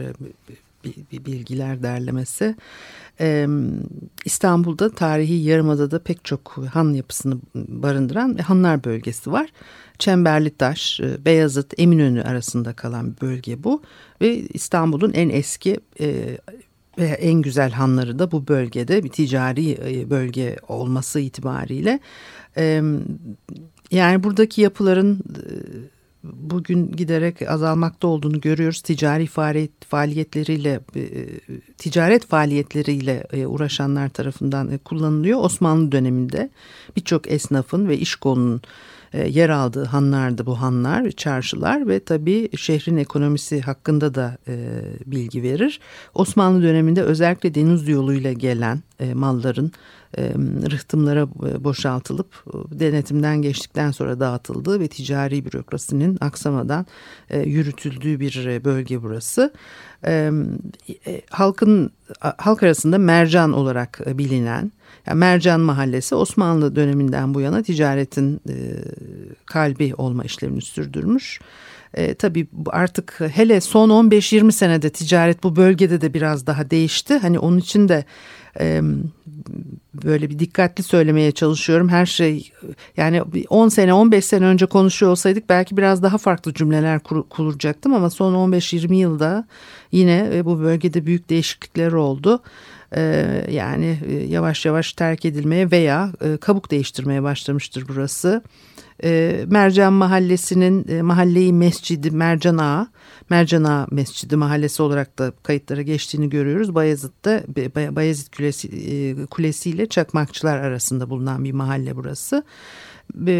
bir 0.49 0.68
bilgiler 1.11 1.83
derlemesi. 1.83 2.55
İstanbul'da 4.25 4.89
tarihi 4.89 5.33
Yarımada'da 5.33 5.99
pek 5.99 6.25
çok 6.25 6.57
han 6.71 6.93
yapısını 6.93 7.37
barındıran 7.55 8.37
hanlar 8.37 8.83
bölgesi 8.83 9.31
var. 9.31 9.49
Çemberlitaş, 9.99 10.99
Beyazıt, 11.25 11.73
Eminönü 11.77 12.23
arasında 12.23 12.73
kalan 12.73 13.15
bir 13.15 13.21
bölge 13.21 13.63
bu 13.63 13.81
ve 14.21 14.35
İstanbul'un 14.35 15.13
en 15.13 15.29
eski 15.29 15.79
ve 16.99 17.05
en 17.05 17.41
güzel 17.41 17.71
hanları 17.71 18.19
da 18.19 18.31
bu 18.31 18.47
bölgede 18.47 19.03
bir 19.03 19.09
ticari 19.09 19.71
e, 19.71 20.09
bölge 20.09 20.55
olması 20.67 21.19
itibariyle 21.19 21.99
yani 23.91 24.23
buradaki 24.23 24.61
yapıların 24.61 25.15
e, 25.15 25.51
bugün 26.23 26.91
giderek 26.91 27.41
azalmakta 27.41 28.07
olduğunu 28.07 28.41
görüyoruz. 28.41 28.81
Ticari 28.81 29.25
faaliyet, 29.27 29.85
faaliyetleriyle, 29.85 30.79
e, 30.95 31.01
ticaret 31.79 32.25
faaliyetleriyle 32.25 33.23
uğraşanlar 33.47 34.09
tarafından 34.09 34.77
kullanılıyor. 34.77 35.43
Osmanlı 35.43 35.91
döneminde 35.91 36.49
birçok 36.95 37.31
esnafın 37.31 37.87
ve 37.87 37.97
iş 37.97 38.15
kolunun 38.15 38.61
e, 39.13 39.27
yer 39.27 39.49
aldığı 39.49 39.85
hanlardı 39.85 40.45
bu 40.45 40.61
hanlar, 40.61 41.11
çarşılar 41.11 41.87
ve 41.87 41.99
tabii 41.99 42.49
şehrin 42.57 42.97
ekonomisi 42.97 43.61
hakkında 43.61 44.15
da 44.15 44.37
e, 44.47 44.81
bilgi 45.05 45.43
verir. 45.43 45.79
Osmanlı 46.15 46.63
döneminde 46.63 47.01
özellikle 47.01 47.55
deniz 47.55 47.87
yoluyla 47.87 48.33
gelen 48.33 48.83
e, 48.99 49.13
malların 49.13 49.71
e, 50.17 50.23
rıhtımlara 50.71 51.21
e, 51.21 51.63
boşaltılıp 51.63 52.43
e, 52.47 52.79
denetimden 52.79 53.41
geçtikten 53.41 53.91
sonra 53.91 54.19
dağıtıldığı 54.19 54.79
ve 54.79 54.87
ticari 54.87 55.45
bürokrasinin 55.45 56.17
aksamadan 56.21 56.85
e, 57.29 57.39
yürütüldüğü 57.39 58.19
bir 58.19 58.45
e, 58.45 58.63
bölge 58.63 59.01
burası. 59.03 59.53
E, 60.07 60.31
e, 61.07 61.21
halkın 61.29 61.91
halk 62.37 62.63
arasında 62.63 62.97
mercan 62.97 63.53
olarak 63.53 63.99
bilinen 64.17 64.71
yani 65.07 65.19
Mercan 65.19 65.59
Mahallesi 65.59 66.15
Osmanlı 66.15 66.75
döneminden 66.75 67.33
bu 67.33 67.41
yana 67.41 67.63
ticaretin 67.63 68.41
e, 68.49 68.55
kalbi 69.45 69.93
olma 69.97 70.23
işlemini 70.23 70.61
sürdürmüş. 70.61 71.39
E, 71.93 72.13
tabii 72.13 72.47
artık 72.67 73.19
hele 73.33 73.61
son 73.61 73.89
15-20 73.89 74.51
senede 74.51 74.89
ticaret 74.89 75.43
bu 75.43 75.55
bölgede 75.55 76.01
de 76.01 76.13
biraz 76.13 76.47
daha 76.47 76.69
değişti. 76.69 77.17
Hani 77.17 77.39
onun 77.39 77.57
için 77.57 77.89
de 77.89 78.05
böyle 79.93 80.29
bir 80.29 80.39
dikkatli 80.39 80.83
söylemeye 80.83 81.31
çalışıyorum. 81.31 81.89
Her 81.89 82.05
şey 82.05 82.51
yani 82.97 83.21
10 83.49 83.69
sene 83.69 83.93
15 83.93 84.25
sene 84.25 84.45
önce 84.45 84.65
konuşuyor 84.65 85.11
olsaydık 85.11 85.49
belki 85.49 85.77
biraz 85.77 86.03
daha 86.03 86.17
farklı 86.17 86.53
cümleler 86.53 86.99
kur, 86.99 87.23
kurulacaktım 87.29 87.93
ama 87.93 88.09
son 88.09 88.51
15-20 88.51 88.95
yılda 88.95 89.47
yine 89.91 90.29
e, 90.33 90.45
bu 90.45 90.59
bölgede 90.59 91.05
büyük 91.05 91.29
değişiklikler 91.29 91.91
oldu. 91.91 92.41
Ee, 92.95 93.45
yani 93.51 93.99
e, 94.07 94.13
yavaş 94.13 94.65
yavaş 94.65 94.93
terk 94.93 95.25
edilmeye 95.25 95.71
veya 95.71 96.11
e, 96.21 96.37
kabuk 96.37 96.71
değiştirmeye 96.71 97.23
başlamıştır 97.23 97.85
burası. 97.87 98.43
Mercan 99.47 99.93
Mahallesi'nin 99.93 100.87
e, 100.87 101.01
mahalleyi 101.01 101.53
mescidi 101.53 102.11
Mercan 102.11 102.57
Ağa, 102.57 102.87
Mercan 103.29 103.63
Ağa 103.63 103.87
Mescidi 103.91 104.35
mahallesi 104.35 104.81
olarak 104.81 105.19
da 105.19 105.33
kayıtlara 105.43 105.81
geçtiğini 105.81 106.29
görüyoruz. 106.29 106.75
Bayezid'de 106.75 107.43
Bayezid 107.95 108.33
Kulesi, 108.37 108.69
Kulesi 109.29 109.69
ile 109.69 109.85
Çakmakçılar 109.85 110.57
arasında 110.57 111.09
bulunan 111.09 111.43
bir 111.43 111.51
mahalle 111.51 111.95
burası. 111.95 112.43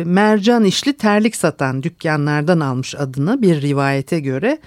Mercan 0.06 0.64
işli 0.64 0.98
terlik 0.98 1.36
satan 1.36 1.84
dükkanlardan 1.84 2.60
almış 2.60 2.96
adını 2.96 3.42
bir 3.42 3.62
rivayete 3.62 4.20
göre. 4.20 4.60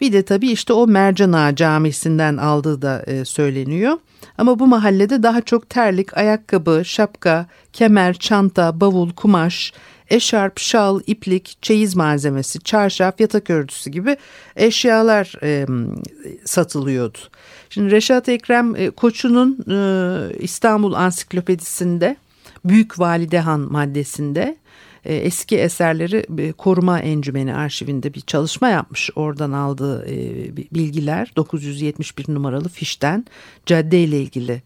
Bir 0.00 0.12
de 0.12 0.22
tabii 0.22 0.50
işte 0.50 0.72
o 0.72 0.86
Mercan 0.86 1.32
Ağa 1.32 1.56
camisinden 1.56 2.36
aldığı 2.36 2.82
da 2.82 3.04
söyleniyor. 3.24 3.98
Ama 4.38 4.58
bu 4.58 4.66
mahallede 4.66 5.22
daha 5.22 5.40
çok 5.40 5.70
terlik, 5.70 6.16
ayakkabı, 6.16 6.82
şapka, 6.84 7.46
kemer, 7.72 8.14
çanta, 8.14 8.80
bavul, 8.80 9.10
kumaş, 9.10 9.72
eşarp, 10.10 10.58
şal, 10.58 11.00
iplik, 11.06 11.56
çeyiz 11.62 11.96
malzemesi, 11.96 12.60
çarşaf, 12.60 13.20
yatak 13.20 13.50
örtüsü 13.50 13.90
gibi 13.90 14.16
eşyalar 14.56 15.34
e, 15.42 15.66
satılıyordu. 16.44 17.18
Şimdi 17.70 17.90
Reşat 17.90 18.28
Ekrem 18.28 18.76
e, 18.76 18.90
Koçu'nun 18.90 19.58
e, 19.70 19.78
İstanbul 20.38 20.92
Ansiklopedisinde 20.92 22.16
Büyük 22.64 22.98
Validehan 22.98 23.60
maddesinde 23.60 24.42
e, 24.42 24.56
eski 25.04 25.58
eserleri 25.58 26.26
e, 26.38 26.52
koruma 26.52 27.00
encümeni 27.00 27.54
arşivinde 27.54 28.14
bir 28.14 28.20
çalışma 28.20 28.68
yapmış. 28.68 29.10
Oradan 29.16 29.52
aldığı 29.52 30.06
e, 30.10 30.16
bilgiler 30.56 31.32
971 31.36 32.34
numaralı 32.34 32.68
fişten 32.68 33.24
cadde 33.66 34.00
ile 34.00 34.20
ilgili 34.20 34.62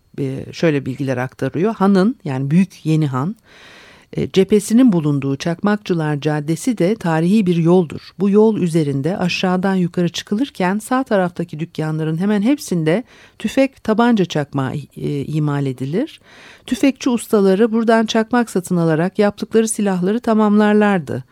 şöyle 0.53 0.87
bilgiler 0.87 1.16
aktarıyor. 1.16 1.75
Hanın 1.75 2.16
yani 2.25 2.50
Büyük 2.50 2.87
Yeni 2.87 3.06
Han 3.06 3.31
e, 3.31 3.34
cephesinin 4.32 4.92
bulunduğu 4.92 5.36
Çakmakçılar 5.36 6.20
Caddesi 6.20 6.78
de 6.78 6.94
tarihi 6.94 7.46
bir 7.46 7.56
yoldur. 7.56 8.10
Bu 8.18 8.30
yol 8.30 8.56
üzerinde 8.56 9.18
aşağıdan 9.18 9.74
yukarı 9.74 10.08
çıkılırken 10.08 10.78
sağ 10.78 11.02
taraftaki 11.02 11.60
dükkanların 11.60 12.16
hemen 12.16 12.42
hepsinde 12.42 13.04
tüfek 13.38 13.84
tabanca 13.84 14.24
çakma 14.24 14.72
e, 14.96 15.24
imal 15.24 15.66
edilir. 15.66 16.20
Tüfekçi 16.66 17.10
ustaları 17.10 17.72
buradan 17.72 18.06
çakmak 18.06 18.50
satın 18.50 18.76
alarak 18.76 19.18
yaptıkları 19.18 19.68
silahları 19.68 20.20
tamamlarlardı. 20.20 21.24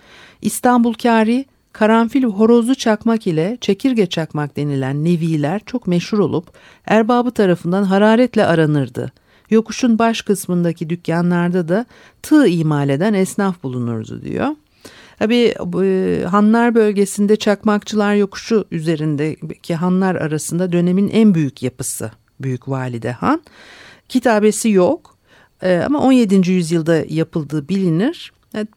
İstanbul 0.42 0.92
Kari 0.94 1.44
Karanfil 1.72 2.24
horozlu 2.24 2.74
çakmak 2.74 3.26
ile 3.26 3.58
çekirge 3.60 4.06
çakmak 4.06 4.56
denilen 4.56 5.04
neviler 5.04 5.60
çok 5.66 5.86
meşhur 5.86 6.18
olup 6.18 6.52
erbabı 6.86 7.30
tarafından 7.30 7.82
hararetle 7.84 8.47
aranırdı. 8.47 9.12
Yokuşun 9.50 9.99
baş 9.99 10.22
kısmındaki 10.22 10.91
dükkanlarda 10.91 11.69
da 11.69 11.87
tığ 12.22 12.47
imal 12.47 12.88
eden 12.88 13.15
esnaf 13.15 13.62
bulunurdu 13.62 14.22
diyor. 14.22 14.49
Tabii 15.19 15.55
e, 15.83 16.25
Hanlar 16.25 16.75
bölgesinde 16.75 17.37
Çakmakçılar 17.37 18.15
Yokuşu 18.15 18.65
üzerindeki 18.71 19.75
hanlar 19.75 20.15
arasında 20.15 20.72
dönemin 20.72 21.09
en 21.09 21.34
büyük 21.34 21.63
yapısı 21.63 22.10
Büyük 22.41 22.69
Valide 22.69 23.13
Han. 23.13 23.42
Kitabesi 24.09 24.71
yok 24.71 25.16
e, 25.63 25.77
ama 25.86 26.01
17. 26.01 26.51
yüzyılda 26.51 27.04
yapıldığı 27.09 27.69
bilinir. 27.69 28.33
Evet, 28.54 28.69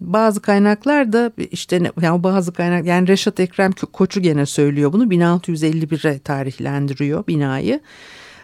bazı 0.00 0.40
kaynaklar 0.40 1.12
da 1.12 1.32
işte 1.50 1.92
yani 2.02 2.22
bazı 2.22 2.52
kaynak 2.52 2.86
yani 2.86 3.08
Reşat 3.08 3.40
Ekrem 3.40 3.72
Koçu 3.92 4.20
gene 4.20 4.46
söylüyor 4.46 4.92
bunu 4.92 5.04
1651'e 5.04 6.18
tarihlendiriyor 6.18 7.26
binayı. 7.26 7.80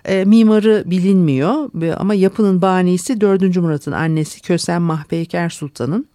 E, 0.08 0.25
mimarı 0.25 0.84
bilinmiyor 0.87 1.70
ama 1.96 2.14
yapının 2.14 2.62
banisi 2.62 3.20
4. 3.20 3.56
Murat'ın 3.56 3.93
annesi 3.93 4.43
Kösem 4.43 4.82
Mahpeyker 4.82 5.49
Sultan'ın 5.50 6.08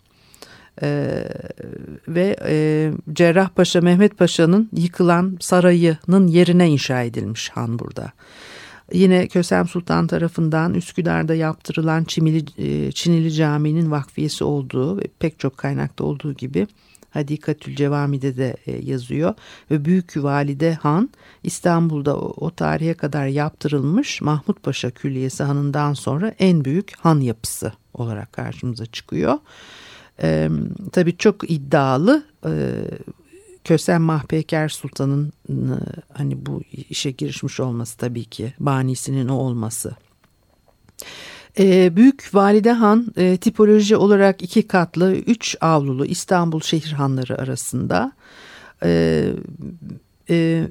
e, 0.81 1.19
ve 2.07 2.35
e, 2.47 2.91
Cerrahpaşa 3.13 3.81
Mehmet 3.81 4.17
Paşa'nın 4.17 4.69
yıkılan 4.75 5.37
sarayının 5.39 6.27
yerine 6.27 6.69
inşa 6.69 7.03
edilmiş 7.03 7.49
han 7.49 7.79
burada. 7.79 8.11
Yine 8.93 9.27
Kösem 9.27 9.67
Sultan 9.67 10.07
tarafından 10.07 10.73
Üsküdar'da 10.73 11.35
yaptırılan 11.35 12.03
Çimili, 12.03 12.45
e, 12.57 12.91
Çinili 12.91 13.33
Camii'nin 13.33 13.91
vakfiyesi 13.91 14.43
olduğu 14.43 14.97
ve 14.97 15.03
pek 15.19 15.39
çok 15.39 15.57
kaynakta 15.57 16.03
olduğu 16.03 16.33
gibi 16.33 16.67
Hadikatül 17.13 17.75
Cevami'de 17.75 18.37
de 18.37 18.55
e, 18.65 18.71
yazıyor. 18.71 19.33
Ve 19.71 19.85
Büyük 19.85 20.23
Valide 20.23 20.73
Han 20.73 21.09
İstanbul'da 21.43 22.17
o, 22.17 22.51
tarihe 22.51 22.93
kadar 22.93 23.27
yaptırılmış 23.27 24.21
Mahmut 24.21 24.63
Paşa 24.63 24.91
Külliyesi 24.91 25.43
Hanı'ndan 25.43 25.93
sonra 25.93 26.33
en 26.39 26.65
büyük 26.65 26.93
han 26.99 27.19
yapısı 27.19 27.73
olarak 27.93 28.33
karşımıza 28.33 28.85
çıkıyor. 28.85 29.37
E, 30.21 30.49
tabii 30.91 31.17
çok 31.17 31.51
iddialı 31.51 32.23
e, 32.45 32.51
Kösem 33.63 34.01
Mahpeker 34.01 34.69
Sultan'ın 34.69 35.33
e, 35.49 35.53
hani 36.13 36.45
bu 36.45 36.61
işe 36.89 37.11
girişmiş 37.11 37.59
olması 37.59 37.97
tabii 37.97 38.25
ki 38.25 38.53
banisinin 38.59 39.27
o 39.27 39.35
olması. 39.35 39.95
E, 41.59 41.95
Büyük 41.95 42.29
Valide 42.33 42.71
Han 42.71 43.07
e, 43.17 43.37
tipoloji 43.37 43.95
olarak 43.95 44.41
iki 44.41 44.67
katlı 44.67 45.15
üç 45.15 45.55
avlulu 45.61 46.05
İstanbul 46.05 46.61
şehir 46.61 46.91
hanları 46.91 47.37
arasında. 47.37 48.11
E, 48.83 49.25
e, 50.29 50.67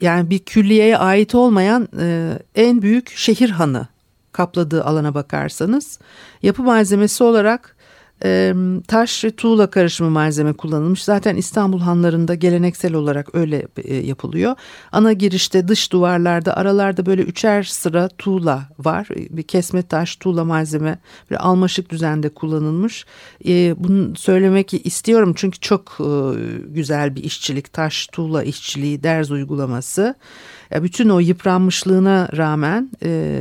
yani 0.00 0.30
bir 0.30 0.38
külliyeye 0.38 0.98
ait 0.98 1.34
olmayan 1.34 1.88
e, 2.00 2.38
en 2.54 2.82
büyük 2.82 3.10
şehir 3.16 3.50
hanı 3.50 3.88
kapladığı 4.32 4.84
alana 4.84 5.14
bakarsanız 5.14 5.98
yapı 6.42 6.62
malzemesi 6.62 7.24
olarak 7.24 7.75
e, 8.24 8.54
taş 8.88 9.24
ve 9.24 9.30
tuğla 9.30 9.70
karışımı 9.70 10.10
malzeme 10.10 10.52
kullanılmış. 10.52 11.04
Zaten 11.04 11.36
İstanbul 11.36 11.80
hanlarında 11.80 12.34
geleneksel 12.34 12.94
olarak 12.94 13.34
öyle 13.34 13.66
e, 13.84 13.94
yapılıyor. 13.94 14.54
Ana 14.92 15.12
girişte 15.12 15.68
dış 15.68 15.92
duvarlarda 15.92 16.56
aralarda 16.56 17.06
böyle 17.06 17.22
üçer 17.22 17.62
sıra 17.62 18.08
tuğla 18.08 18.62
var. 18.78 19.08
Bir 19.30 19.42
kesme 19.42 19.82
taş 19.82 20.16
tuğla 20.16 20.44
malzeme 20.44 20.98
bir 21.30 21.46
almaşık 21.46 21.90
düzende 21.90 22.28
kullanılmış. 22.28 23.06
E, 23.48 23.74
bunu 23.84 24.16
söylemek 24.16 24.86
istiyorum 24.86 25.32
çünkü 25.36 25.60
çok 25.60 25.98
e, 26.00 26.10
güzel 26.68 27.16
bir 27.16 27.24
işçilik 27.24 27.72
taş 27.72 28.06
tuğla 28.06 28.42
işçiliği 28.42 29.02
derz 29.02 29.30
uygulaması. 29.30 30.14
Ya 30.70 30.82
bütün 30.82 31.08
o 31.08 31.18
yıpranmışlığına 31.18 32.28
rağmen 32.36 32.90
e, 33.02 33.40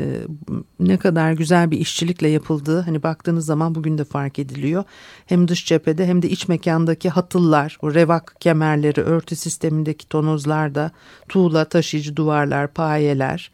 ne 0.80 0.98
kadar 0.98 1.32
güzel 1.32 1.72
bir 1.72 1.78
işçilikle 1.78 2.28
yapıldığı 2.28 2.82
hani 2.82 3.04
baktığınız 3.04 3.46
zaman 3.46 3.76
bugün 3.76 3.98
de 3.98 4.04
fark 4.04 4.40
ediliyor. 4.40 4.84
Hem 5.26 5.48
dış 5.48 5.66
cephede 5.66 6.06
hem 6.08 6.22
de 6.22 6.30
iç 6.30 6.48
mekandaki 6.48 7.10
hatıllar, 7.10 7.78
o 7.82 7.94
revak 7.94 8.36
kemerleri, 8.40 9.02
örtü 9.02 9.36
sistemindeki 9.36 10.10
tonozlarda, 10.10 10.92
tuğla 11.30 11.66
taşıyıcı 11.66 12.16
duvarlar, 12.16 12.68
payeler 12.68 13.52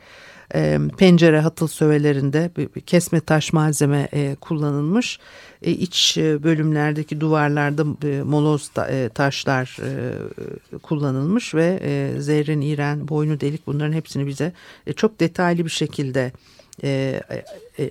e, 0.55 0.79
pencere 0.97 1.39
hatıl 1.39 1.67
sövelerinde 1.67 2.51
kesme 2.85 3.19
taş 3.19 3.53
malzeme 3.53 4.07
e, 4.13 4.35
kullanılmış. 4.35 5.19
E, 5.61 5.71
iç 5.71 6.17
e, 6.17 6.43
bölümlerdeki 6.43 7.21
duvarlarda 7.21 8.07
e, 8.07 8.21
moloz 8.21 8.71
e, 8.89 9.09
taşlar 9.13 9.77
kullanılmış 10.83 11.55
ve 11.55 11.79
e, 11.83 12.21
zerrin, 12.21 12.61
iğren, 12.61 13.07
boynu 13.07 13.39
delik 13.39 13.67
bunların 13.67 13.93
hepsini 13.93 14.27
bize 14.27 14.53
çok 14.95 15.19
detaylı 15.19 15.65
bir 15.65 15.69
şekilde 15.69 16.31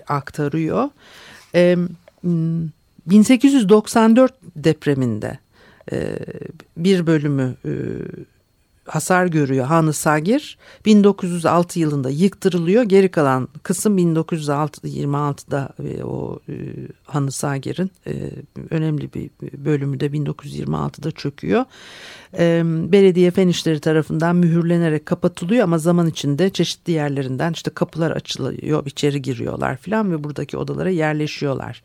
aktarıyor. 0.09 0.89
E, 1.55 1.77
1894 3.07 4.35
depreminde 4.57 5.39
bir 6.77 7.07
bölümü 7.07 7.57
hasar 8.91 9.27
görüyor 9.27 9.67
Hanı 9.67 9.93
Sagir. 9.93 10.59
1906 10.87 11.81
yılında 11.81 12.11
yıktırılıyor. 12.11 12.83
Geri 12.83 13.11
kalan 13.11 13.49
kısım 13.63 13.99
1926'da 13.99 15.69
e, 15.85 16.05
o 16.05 16.41
e, 16.49 16.55
Hanı 17.05 17.33
Sagir'in 17.33 17.91
e, 18.07 18.13
önemli 18.71 19.15
bir 19.15 19.31
bölümü 19.65 20.01
de 20.01 20.07
1926'da 20.07 21.11
çöküyor. 21.11 21.65
Belediye 22.93 23.31
fen 23.31 23.49
işleri 23.49 23.81
tarafından 23.81 24.37
mühürlenerek 24.37 25.07
kapatılıyor 25.07 25.65
ama 25.65 25.79
zaman 25.79 26.07
içinde 26.07 26.51
çeşitli 26.51 26.93
yerlerinden 26.93 27.53
işte 27.53 27.71
kapılar 27.71 28.11
açılıyor, 28.11 28.87
içeri 28.87 29.23
giriyorlar 29.23 29.77
filan 29.77 30.13
ve 30.13 30.25
buradaki 30.25 30.57
odalara 30.57 30.91
yerleşiyorlar 30.91 31.83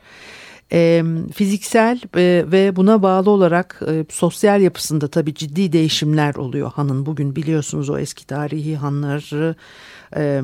e, 0.72 1.04
fiziksel 1.34 2.02
e, 2.16 2.46
ve 2.52 2.76
buna 2.76 3.02
bağlı 3.04 3.30
olarak 3.30 3.82
e, 3.88 4.06
sosyal 4.10 4.62
yapısında 4.62 5.08
tabii 5.08 5.34
ciddi 5.34 5.72
değişimler 5.72 6.36
oluyor 6.36 6.72
hanın. 6.72 7.06
Bugün 7.06 7.36
biliyorsunuz 7.36 7.90
o 7.90 7.98
eski 7.98 8.28
tarihi 8.28 8.76
hanları 8.76 9.56
e, 10.18 10.42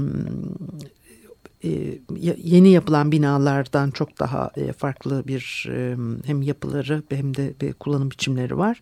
yeni 2.44 2.70
yapılan 2.70 3.12
binalardan 3.12 3.92
çok 3.92 4.20
daha 4.20 4.52
farklı 4.78 5.24
bir 5.28 5.70
hem 6.26 6.42
yapıları 6.42 7.04
hem 7.10 7.36
de 7.38 7.54
bir 7.62 7.74
kullanım 7.74 8.12
biçimleri 8.12 8.58
var. 8.58 8.82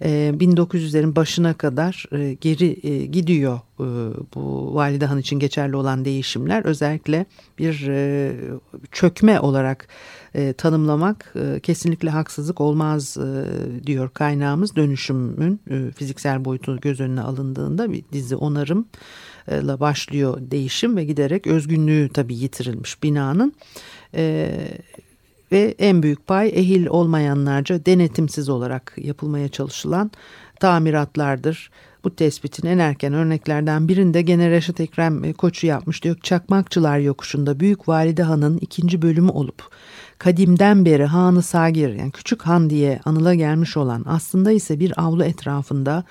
1900'lerin 0.00 1.16
başına 1.16 1.54
kadar 1.54 2.04
geri 2.40 3.10
gidiyor 3.10 3.60
bu 4.34 4.74
Valide 4.74 5.06
Han 5.06 5.18
için 5.18 5.38
geçerli 5.38 5.76
olan 5.76 6.04
değişimler. 6.04 6.64
Özellikle 6.64 7.26
bir 7.58 7.90
çökme 8.92 9.40
olarak 9.40 9.88
e, 10.34 10.52
tanımlamak 10.52 11.34
e, 11.36 11.60
kesinlikle 11.60 12.10
haksızlık 12.10 12.60
olmaz 12.60 13.16
e, 13.16 13.86
diyor 13.86 14.10
kaynağımız. 14.10 14.76
Dönüşümün 14.76 15.60
e, 15.70 15.90
fiziksel 15.90 16.44
boyutu 16.44 16.80
göz 16.80 17.00
önüne 17.00 17.20
alındığında 17.20 17.92
bir 17.92 18.04
dizi 18.12 18.36
onarım 18.36 18.86
ile 19.50 19.80
başlıyor 19.80 20.38
değişim 20.40 20.96
ve 20.96 21.04
giderek 21.04 21.46
özgünlüğü 21.46 22.08
tabii 22.14 22.34
yitirilmiş 22.34 23.02
binanın. 23.02 23.52
E, 24.14 24.50
ve 25.52 25.74
en 25.78 26.02
büyük 26.02 26.26
pay 26.26 26.48
ehil 26.48 26.86
olmayanlarca 26.86 27.86
denetimsiz 27.86 28.48
olarak 28.48 28.94
yapılmaya 28.96 29.48
çalışılan 29.48 30.10
tamiratlardır. 30.60 31.70
Bu 32.04 32.16
tespitin 32.16 32.68
en 32.68 32.78
erken 32.78 33.12
örneklerden 33.12 33.88
birinde 33.88 34.22
gene 34.22 34.50
Reşat 34.50 34.80
Ekrem 34.80 35.32
Koçu 35.32 35.66
yapmış 35.66 36.04
diyor. 36.04 36.16
Çakmakçılar 36.22 36.98
Yokuşu'nda 36.98 37.60
Büyük 37.60 37.88
Valide 37.88 38.22
Han'ın 38.22 38.58
ikinci 38.58 39.02
bölümü 39.02 39.30
olup 39.30 39.62
kadimden 40.18 40.84
beri 40.84 41.04
Hanı 41.04 41.42
Sagir 41.42 41.88
yani 41.88 42.10
Küçük 42.10 42.42
Han 42.42 42.70
diye 42.70 43.00
anıla 43.04 43.34
gelmiş 43.34 43.76
olan 43.76 44.04
aslında 44.08 44.52
ise 44.52 44.80
bir 44.80 45.00
avlu 45.00 45.24
etrafında 45.24 46.04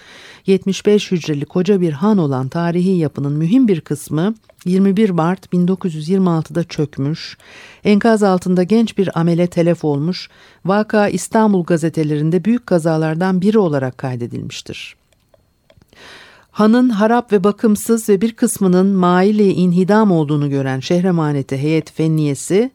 75 0.45 1.12
hücreli 1.12 1.45
koca 1.45 1.81
bir 1.81 1.92
han 1.92 2.18
olan 2.18 2.48
tarihi 2.48 2.98
yapının 2.98 3.33
mühim 3.33 3.68
bir 3.68 3.81
kısmı 3.81 4.36
21 4.65 5.09
Mart 5.09 5.45
1926'da 5.54 6.63
çökmüş, 6.63 7.38
enkaz 7.83 8.24
altında 8.24 8.63
genç 8.63 8.98
bir 8.98 9.19
amele 9.19 9.48
telef 9.48 9.83
olmuş, 9.83 10.30
vaka 10.65 11.07
İstanbul 11.07 11.63
gazetelerinde 11.63 12.45
büyük 12.45 12.68
kazalardan 12.68 13.42
biri 13.42 13.60
olarak 13.60 13.98
kaydedilmiştir. 13.98 14.95
Hanın 16.51 16.89
harap 16.89 17.31
ve 17.31 17.44
bakımsız 17.44 18.10
ve 18.10 18.21
bir 18.21 18.31
kısmının 18.31 18.88
maili 18.88 19.51
inhidam 19.51 20.12
olduğunu 20.12 20.50
gören 20.50 20.79
şehremaneti 20.79 21.58
heyet 21.58 21.91
fenniyesi 21.91 22.72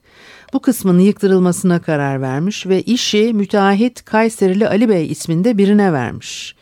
bu 0.52 0.60
kısmının 0.60 1.00
yıktırılmasına 1.00 1.82
karar 1.82 2.20
vermiş 2.20 2.66
ve 2.66 2.82
işi 2.82 3.32
müteahhit 3.34 4.04
Kayserili 4.04 4.68
Ali 4.68 4.88
Bey 4.88 5.10
isminde 5.10 5.58
birine 5.58 5.92
vermiş. 5.92 6.54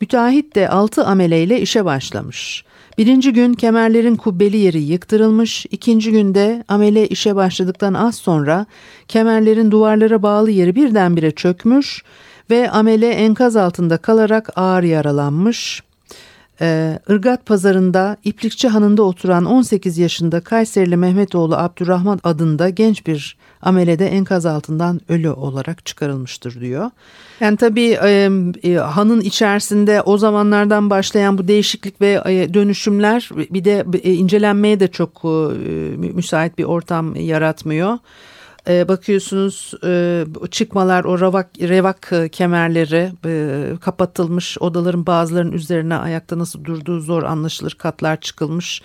Müteahhit 0.00 0.54
de 0.54 0.68
altı 0.68 1.04
ameleyle 1.04 1.60
işe 1.60 1.84
başlamış. 1.84 2.64
Birinci 2.98 3.32
gün 3.32 3.54
kemerlerin 3.54 4.16
kubbeli 4.16 4.56
yeri 4.56 4.82
yıktırılmış, 4.82 5.66
ikinci 5.70 6.12
günde 6.12 6.64
amele 6.68 7.08
işe 7.08 7.36
başladıktan 7.36 7.94
az 7.94 8.14
sonra 8.14 8.66
kemerlerin 9.08 9.70
duvarlara 9.70 10.22
bağlı 10.22 10.50
yeri 10.50 10.74
birdenbire 10.74 11.30
çökmüş 11.30 12.02
ve 12.50 12.70
amele 12.70 13.10
enkaz 13.10 13.56
altında 13.56 13.96
kalarak 13.96 14.50
ağır 14.56 14.82
yaralanmış. 14.82 15.82
Ee, 16.60 16.98
Irgat 17.08 17.46
pazarında 17.46 18.16
İplikçi 18.24 18.68
Hanı'nda 18.68 19.02
oturan 19.02 19.44
18 19.44 19.98
yaşında 19.98 20.40
Kayserili 20.40 20.96
Mehmetoğlu 20.96 21.56
Abdurrahman 21.56 22.20
adında 22.24 22.68
genç 22.68 23.06
bir 23.06 23.36
amelede 23.62 24.06
enkaz 24.06 24.46
altından 24.46 25.00
ölü 25.08 25.30
olarak 25.30 25.86
çıkarılmıştır 25.86 26.60
diyor. 26.60 26.90
Yani 27.40 27.56
tabii 27.56 27.98
e, 28.02 28.30
e, 28.64 28.74
hanın 28.74 29.20
içerisinde 29.20 30.02
o 30.02 30.18
zamanlardan 30.18 30.90
başlayan 30.90 31.38
bu 31.38 31.48
değişiklik 31.48 32.00
ve 32.00 32.22
e, 32.26 32.54
dönüşümler 32.54 33.30
bir 33.50 33.64
de 33.64 33.84
e, 34.02 34.12
incelenmeye 34.12 34.80
de 34.80 34.88
çok 34.88 35.24
e, 35.24 35.28
müsait 35.96 36.58
bir 36.58 36.64
ortam 36.64 37.16
yaratmıyor. 37.16 37.98
E, 38.68 38.88
bakıyorsunuz 38.88 39.74
e, 39.84 40.24
çıkmalar 40.50 41.04
o 41.04 41.20
ravak, 41.20 41.50
revak 41.60 42.12
e, 42.12 42.28
kemerleri 42.28 43.12
e, 43.24 43.62
kapatılmış 43.80 44.58
odaların 44.58 45.06
bazılarının 45.06 45.52
üzerine 45.52 45.96
ayakta 45.96 46.38
nasıl 46.38 46.64
durduğu 46.64 47.00
zor 47.00 47.22
anlaşılır 47.22 47.74
katlar 47.78 48.20
çıkılmış. 48.20 48.82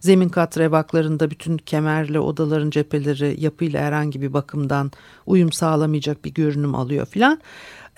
Zemin 0.00 0.28
kat 0.28 0.58
revaklarında 0.58 1.30
bütün 1.30 1.56
kemerle 1.56 2.20
odaların 2.20 2.70
cepheleri 2.70 3.36
yapıyla 3.40 3.80
herhangi 3.80 4.22
bir 4.22 4.32
bakımdan 4.32 4.90
uyum 5.26 5.52
sağlamayacak 5.52 6.24
bir 6.24 6.34
görünüm 6.34 6.74
alıyor 6.74 7.06
filan. 7.06 7.40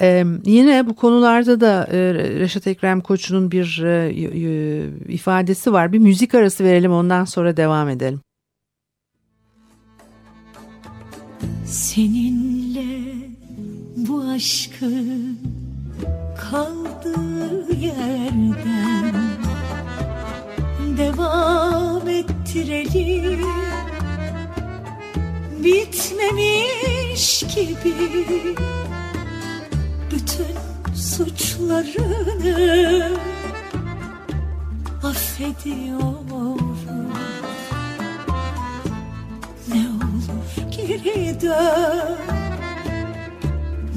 Ee, 0.01 0.25
yine 0.45 0.87
bu 0.87 0.97
konularda 0.97 1.61
da 1.61 1.89
e, 1.93 2.15
Reşat 2.15 2.67
Ekrem 2.67 3.01
Koç'un 3.01 3.51
bir 3.51 3.83
e, 3.85 4.13
ifadesi 5.09 5.73
var. 5.73 5.93
Bir 5.93 5.99
müzik 5.99 6.35
arası 6.35 6.65
verelim 6.65 6.93
ondan 6.93 7.25
sonra 7.25 7.57
devam 7.57 7.89
edelim. 7.89 8.21
Seninle 11.67 13.15
bu 13.97 14.23
aşkın 14.23 15.39
kaldığı 16.51 17.77
yerden 17.77 19.15
devam 20.99 22.09
ettirelim. 22.09 23.47
Bitmemiş 25.65 27.45
gibi 27.55 27.95
bütün 30.11 30.57
suçlarını 30.95 32.57
affediyorum 35.03 36.76
dön 41.41 42.17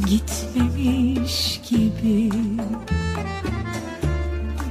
gitmemiş 0.07 1.62
gibi 1.69 2.29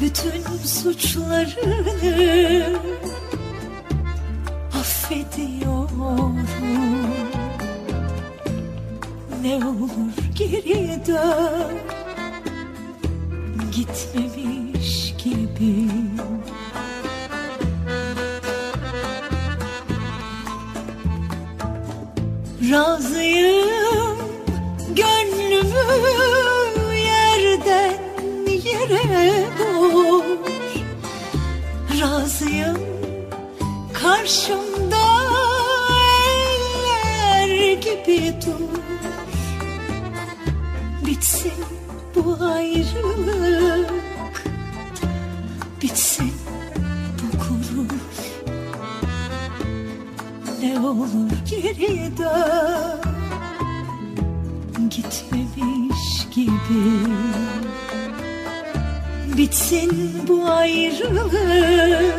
bütün 0.01 0.43
suçlarını 0.65 2.79
affediyorum. 4.81 6.39
Ne 9.43 9.57
olur 9.67 10.13
geri 10.35 11.07
dön. 11.07 11.73
Gitmemiş 13.73 15.15
gibi 15.25 15.89
Razıyım 22.71 24.19
gönlümü 24.97 25.87
yerden 26.97 27.95
yere 28.47 29.47
vur 29.59 30.25
Razıyım 32.01 32.79
karşımda 33.93 35.07
eller 37.41 37.73
gibi 37.73 38.35
dur 38.47 38.79
Bitsin 41.07 41.65
bu 42.15 42.45
ayrılık 42.45 43.93
Bitsin 45.83 46.33
bu 47.19 47.39
gurur 47.39 47.89
Ne 50.63 50.81
olur 50.81 51.38
geri 51.63 52.17
Gitmemiş 54.91 56.29
gibi. 56.35 56.85
Bitsin 59.37 60.13
bu 60.29 60.47
ayrılık 60.47 62.18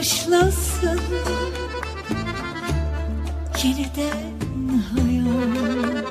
başlasın 0.00 1.00
Yeniden 3.64 4.78
hayat 4.94 6.04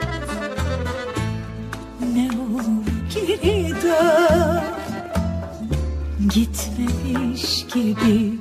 Ne 2.14 2.30
olur 2.42 2.66
geri 3.14 3.70
dön 3.84 4.64
Gitmemiş 6.34 7.66
gibi 7.74 8.40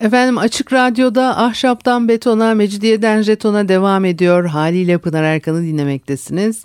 Efendim 0.00 0.38
Açık 0.38 0.72
Radyo'da 0.72 1.38
Ahşaptan 1.38 2.08
Betona, 2.08 2.54
Mecidiyeden 2.54 3.22
Jeton'a 3.22 3.68
devam 3.68 4.04
ediyor. 4.04 4.44
Haliyle 4.44 4.98
Pınar 4.98 5.22
Erkan'ı 5.22 5.62
dinlemektesiniz. 5.62 6.64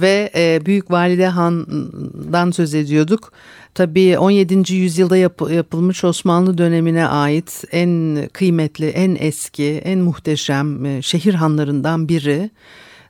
Ve 0.00 0.30
e, 0.36 0.66
Büyük 0.66 0.90
Valide 0.90 1.26
Han'dan 1.26 2.50
söz 2.50 2.74
ediyorduk. 2.74 3.32
Tabii 3.74 4.18
17. 4.18 4.74
yüzyılda 4.74 5.16
yap, 5.16 5.42
yapılmış 5.50 6.04
Osmanlı 6.04 6.58
dönemine 6.58 7.06
ait 7.06 7.64
en 7.72 8.20
kıymetli, 8.32 8.88
en 8.88 9.16
eski, 9.20 9.64
en 9.64 9.98
muhteşem 9.98 10.86
e, 10.86 11.02
şehir 11.02 11.34
hanlarından 11.34 12.08
biri. 12.08 12.50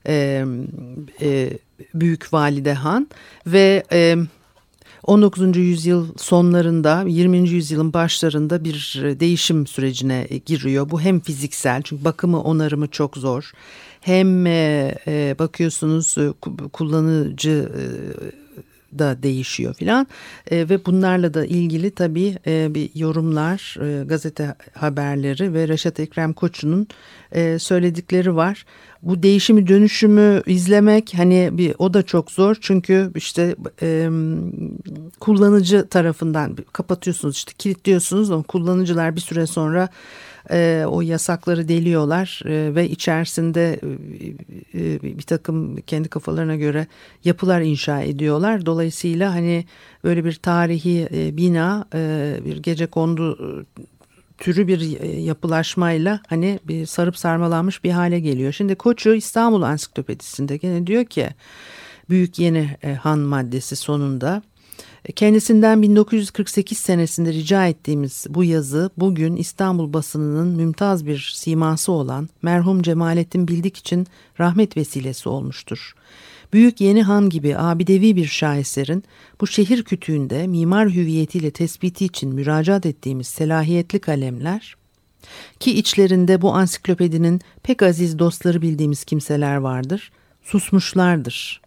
E, 0.08 0.44
e, 1.22 1.50
Büyük 1.94 2.32
Valide 2.32 2.74
Han 2.74 3.08
ve... 3.46 3.82
E, 3.92 4.16
19. 5.06 5.56
yüzyıl 5.56 6.06
sonlarında 6.16 7.04
20. 7.06 7.48
yüzyılın 7.48 7.92
başlarında 7.92 8.64
bir 8.64 9.02
değişim 9.20 9.66
sürecine 9.66 10.28
giriyor. 10.46 10.90
Bu 10.90 11.00
hem 11.00 11.20
fiziksel 11.20 11.82
çünkü 11.82 12.04
bakımı 12.04 12.42
onarımı 12.42 12.88
çok 12.88 13.16
zor. 13.16 13.52
Hem 14.06 14.46
e, 14.46 14.94
e, 15.06 15.36
bakıyorsunuz 15.38 16.16
kullanıcı 16.72 17.70
e, 17.78 17.82
da 18.98 19.22
değişiyor 19.22 19.74
filan. 19.74 20.06
E, 20.50 20.68
ve 20.68 20.86
bunlarla 20.86 21.34
da 21.34 21.46
ilgili 21.46 21.90
tabii 21.90 22.38
e, 22.46 22.74
bir 22.74 22.90
yorumlar 22.94 23.76
e, 23.80 24.04
gazete 24.04 24.54
haberleri 24.74 25.54
ve 25.54 25.68
Reşat 25.68 26.00
Ekrem 26.00 26.32
Koçu'nun 26.32 26.88
e, 27.32 27.58
söyledikleri 27.58 28.36
var. 28.36 28.66
Bu 29.02 29.22
değişimi 29.22 29.66
dönüşümü 29.66 30.42
izlemek 30.46 31.14
hani 31.16 31.48
bir 31.52 31.74
o 31.78 31.94
da 31.94 32.02
çok 32.02 32.30
zor. 32.30 32.56
Çünkü 32.60 33.10
işte 33.14 33.56
e, 33.82 34.08
kullanıcı 35.20 35.88
tarafından 35.88 36.56
kapatıyorsunuz 36.72 37.36
işte 37.36 37.52
kilitliyorsunuz 37.58 38.30
ama 38.30 38.42
kullanıcılar 38.42 39.16
bir 39.16 39.20
süre 39.20 39.46
sonra 39.46 39.88
e, 40.50 40.84
o 40.88 41.00
yasakları 41.00 41.68
deliyorlar 41.68 42.42
e, 42.44 42.74
ve 42.74 42.90
içerisinde 42.90 43.80
e, 44.74 44.94
e, 44.94 45.02
bir 45.02 45.22
takım 45.22 45.76
kendi 45.76 46.08
kafalarına 46.08 46.56
göre 46.56 46.86
yapılar 47.24 47.60
inşa 47.60 48.00
ediyorlar. 48.00 48.66
Dolayısıyla 48.66 49.34
hani 49.34 49.64
böyle 50.04 50.24
bir 50.24 50.34
tarihi 50.34 51.08
e, 51.14 51.36
bina 51.36 51.86
e, 51.94 52.36
bir 52.44 52.56
gece 52.56 52.86
kondu 52.86 53.38
türü 54.38 54.68
bir 54.68 55.00
e, 55.00 55.20
yapılaşmayla 55.20 56.20
hani 56.28 56.60
bir 56.64 56.86
sarıp 56.86 57.18
sarmalanmış 57.18 57.84
bir 57.84 57.90
hale 57.90 58.20
geliyor. 58.20 58.52
Şimdi 58.52 58.74
Koçu 58.74 59.14
İstanbul 59.14 59.62
Ansiklopedisinde 59.62 60.56
gene 60.56 60.86
diyor 60.86 61.04
ki 61.04 61.28
Büyük 62.10 62.38
Yeni 62.38 62.76
e, 62.82 62.94
Han 62.94 63.18
maddesi 63.18 63.76
sonunda 63.76 64.42
kendisinden 65.12 65.82
1948 65.82 66.78
senesinde 66.78 67.32
rica 67.32 67.66
ettiğimiz 67.66 68.26
bu 68.28 68.44
yazı 68.44 68.90
bugün 68.96 69.36
İstanbul 69.36 69.92
basınının 69.92 70.56
mümtaz 70.56 71.06
bir 71.06 71.32
siması 71.36 71.92
olan 71.92 72.28
merhum 72.42 72.82
Cemalettin 72.82 73.48
Bildik 73.48 73.76
için 73.76 74.06
rahmet 74.40 74.76
vesilesi 74.76 75.28
olmuştur. 75.28 75.94
Büyük 76.52 76.80
Yeni 76.80 77.02
Han 77.02 77.28
gibi 77.28 77.58
abidevi 77.58 78.16
bir 78.16 78.26
şaheserin 78.26 79.04
bu 79.40 79.46
şehir 79.46 79.84
kütüğünde 79.84 80.46
mimar 80.46 80.90
hüviyetiyle 80.90 81.50
tespiti 81.50 82.04
için 82.04 82.34
müracaat 82.34 82.86
ettiğimiz 82.86 83.26
selahiyetli 83.26 83.98
kalemler 83.98 84.76
Ki 85.60 85.78
içlerinde 85.78 86.42
bu 86.42 86.54
ansiklopedinin 86.54 87.40
pek 87.62 87.82
aziz 87.82 88.18
dostları 88.18 88.62
bildiğimiz 88.62 89.04
kimseler 89.04 89.56
vardır. 89.56 90.12
Susmuşlardır. 90.42 91.65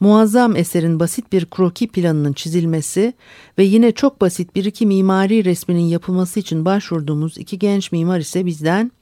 Muazzam 0.00 0.56
eserin 0.56 1.00
basit 1.00 1.32
bir 1.32 1.46
kroki 1.46 1.88
planının 1.88 2.32
çizilmesi 2.32 3.14
ve 3.58 3.64
yine 3.64 3.92
çok 3.92 4.20
basit 4.20 4.54
bir 4.54 4.64
iki 4.64 4.86
mimari 4.86 5.44
resminin 5.44 5.80
yapılması 5.84 6.40
için 6.40 6.64
başvurduğumuz 6.64 7.38
iki 7.38 7.58
genç 7.58 7.92
mimar 7.92 8.18
ise 8.18 8.46
bizden 8.46 8.92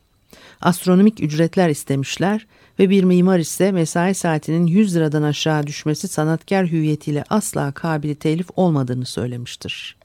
astronomik 0.60 1.22
ücretler 1.22 1.68
istemişler 1.68 2.46
ve 2.78 2.90
bir 2.90 3.04
mimar 3.04 3.38
ise 3.38 3.72
mesai 3.72 4.14
saatinin 4.14 4.66
100 4.66 4.96
liradan 4.96 5.22
aşağı 5.22 5.66
düşmesi 5.66 6.08
sanatkar 6.08 6.66
hüviyetiyle 6.66 7.24
asla 7.30 7.72
kabili 7.72 8.14
telif 8.14 8.46
olmadığını 8.56 9.06
söylemiştir. 9.06 9.96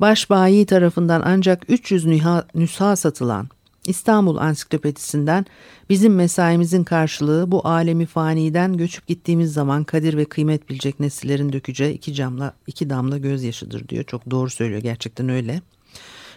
Başbayi 0.00 0.66
tarafından 0.66 1.22
ancak 1.24 1.62
300 1.68 2.04
nüha, 2.04 2.46
nüsha 2.54 2.96
satılan 2.96 3.48
İstanbul 3.86 4.36
Ansiklopedisinden 4.36 5.46
bizim 5.90 6.14
mesaimizin 6.14 6.84
karşılığı 6.84 7.50
bu 7.50 7.66
alemi 7.66 8.06
faniden 8.06 8.76
göçüp 8.76 9.06
gittiğimiz 9.06 9.52
zaman 9.52 9.84
kadir 9.84 10.16
ve 10.16 10.24
kıymet 10.24 10.68
bilecek 10.68 11.00
nesillerin 11.00 11.52
dökeceği 11.52 11.94
iki 11.94 12.14
camla 12.14 12.54
iki 12.66 12.90
damla 12.90 13.18
gözyaşıdır 13.18 13.88
diyor. 13.88 14.04
Çok 14.04 14.30
doğru 14.30 14.50
söylüyor 14.50 14.82
gerçekten 14.82 15.28
öyle. 15.28 15.60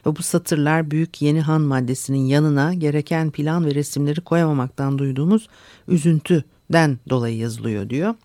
Ve 0.05 0.15
bu 0.15 0.23
satırlar 0.23 0.91
büyük 0.91 1.21
yeni 1.21 1.41
han 1.41 1.61
maddesinin 1.61 2.25
yanına 2.25 2.73
gereken 2.73 3.31
plan 3.31 3.65
ve 3.65 3.75
resimleri 3.75 4.21
koyamamaktan 4.21 4.99
duyduğumuz 4.99 5.47
üzüntüden 5.87 6.99
dolayı 7.09 7.37
yazılıyor 7.37 7.89
diyor. 7.89 8.15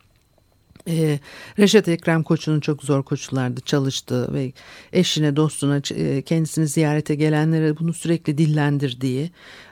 Ee, 0.89 1.19
Reşat 1.59 1.89
Ekrem 1.89 2.23
Koç'un 2.23 2.61
çok 2.61 2.83
zor 2.83 3.03
koçlardı 3.03 3.61
çalıştı 3.61 4.35
ve 4.35 4.53
eşine 4.93 5.37
dostuna 5.37 5.81
e, 5.95 6.23
kendisini 6.23 6.67
ziyarete 6.67 7.15
gelenlere 7.15 7.79
bunu 7.79 7.93
sürekli 7.93 8.39
dillendirdiği 8.39 9.31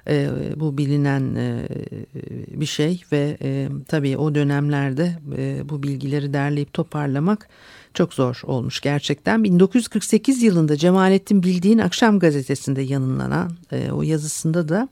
e, 0.08 0.28
bu 0.56 0.78
bilinen 0.78 1.34
e, 1.34 1.68
bir 2.60 2.66
şey 2.66 3.02
ve 3.12 3.36
e, 3.42 3.68
tabii 3.88 4.16
o 4.16 4.34
dönemlerde 4.34 5.18
e, 5.36 5.68
bu 5.68 5.82
bilgileri 5.82 6.32
derleyip 6.32 6.72
toparlamak 6.72 7.48
çok 7.94 8.14
zor 8.14 8.42
olmuş 8.44 8.80
gerçekten. 8.80 9.44
1948 9.44 10.42
yılında 10.42 10.76
Cemalettin 10.76 11.42
Bildiğin 11.42 11.78
Akşam 11.78 12.18
Gazetesi'nde 12.18 12.82
yanınlanan 12.82 13.52
e, 13.72 13.90
o 13.90 14.02
yazısında 14.02 14.68
da 14.68 14.88